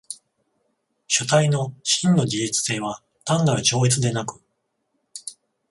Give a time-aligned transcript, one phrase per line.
[1.07, 4.41] 主体の真の自律性は単なる超越でなく、